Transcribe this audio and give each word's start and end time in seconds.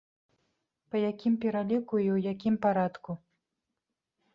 Па 0.93 0.97
якім 1.11 1.37
пераліку 1.45 1.95
і 2.07 2.09
ў 2.15 2.17
якім 2.35 2.55
парадку? 2.67 3.11